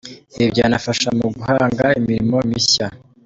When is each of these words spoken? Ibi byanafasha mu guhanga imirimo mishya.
Ibi 0.35 0.47
byanafasha 0.53 1.09
mu 1.17 1.27
guhanga 1.35 1.85
imirimo 1.99 2.37
mishya. 2.49 2.87